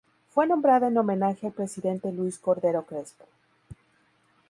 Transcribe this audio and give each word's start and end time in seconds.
Fue 0.29 0.47
nombrada 0.47 0.87
en 0.87 0.97
homenaje 0.97 1.45
al 1.45 1.53
presidente 1.53 2.11
Luis 2.11 2.39
Cordero 2.39 2.87
Crespo. 2.87 3.25